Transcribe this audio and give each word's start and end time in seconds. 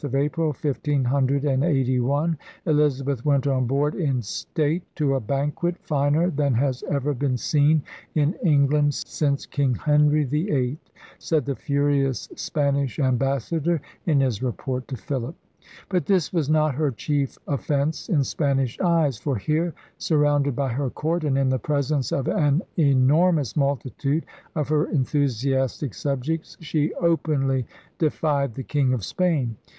Finally, 0.01 0.17
on 0.19 0.23
the 0.23 0.29
4th 0.29 0.31
of 0.31 0.31
April, 0.33 0.47
1581, 0.47 2.37
Elizabeth 2.65 3.23
went 3.23 3.45
on 3.45 3.67
board 3.67 3.93
in 3.93 4.19
state, 4.19 4.81
to 4.95 5.13
a 5.13 5.19
banquet 5.19 5.77
'finer 5.77 6.31
than 6.31 6.55
has 6.55 6.81
ever 6.89 7.13
been 7.13 7.37
seen 7.37 7.83
in 8.15 8.33
England 8.43 8.95
since 8.95 9.45
King 9.45 9.75
Henry 9.75 10.23
VIII,' 10.23 10.79
said 11.19 11.45
the 11.45 11.55
furious 11.55 12.27
Spanish 12.35 12.97
am 12.97 13.17
bassador 13.17 13.79
in 14.07 14.21
his 14.21 14.41
report 14.41 14.87
to 14.87 14.97
Philip. 14.97 15.35
But 15.87 16.07
this 16.07 16.33
was 16.33 16.49
not 16.49 16.73
her 16.73 16.89
chief 16.89 17.37
offence 17.47 18.09
in 18.09 18.23
Spanish 18.23 18.79
eyes. 18.79 19.19
For 19.19 19.35
here, 19.35 19.75
surrounded 19.99 20.55
by 20.55 20.69
her 20.69 20.89
court, 20.89 21.23
and 21.23 21.37
in 21.37 21.49
the 21.49 21.59
presence 21.59 22.11
of 22.11 22.27
an 22.27 22.63
enormous 22.75 23.55
multitude 23.55 24.25
of 24.55 24.67
her 24.69 24.87
enthusiastic 24.87 25.93
sub 25.93 26.23
jects, 26.23 26.57
she 26.59 26.91
openly 26.95 27.67
defied 27.99 28.55
the 28.55 28.63
King 28.63 28.93
of 28.93 29.05
Spain. 29.05 29.57